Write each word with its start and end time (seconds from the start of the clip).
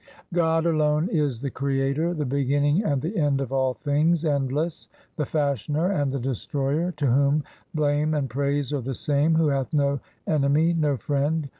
God 0.33 0.65
alone 0.65 1.09
is 1.09 1.41
the 1.41 1.51
Creator, 1.51 2.15
The 2.15 2.25
beginning 2.25 2.83
and 2.83 3.03
the 3.03 3.15
end 3.17 3.39
of 3.39 3.53
all 3.53 3.75
things, 3.75 4.25
endless, 4.25 4.89
the 5.15 5.27
Fashioner, 5.27 5.91
and 5.91 6.11
the 6.11 6.17
Destroyer, 6.19 6.91
To 6.93 7.05
whom 7.05 7.43
blame 7.75 8.15
and 8.15 8.27
praise 8.27 8.73
are 8.73 8.81
the 8.81 8.95
same, 8.95 9.35
who 9.35 9.49
hath 9.49 9.71
no 9.71 9.99
enemy, 10.25 10.73
no 10.73 10.97
friend. 10.97 11.49